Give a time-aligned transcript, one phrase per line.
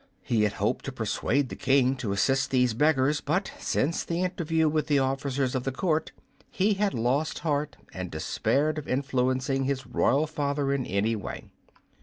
[0.23, 4.67] He had hoped to persuade the King to assist these beggars, but since the interview
[4.67, 6.11] with the officers of the court
[6.49, 11.51] he had lost heart and despaired of influencing his royal father in any way.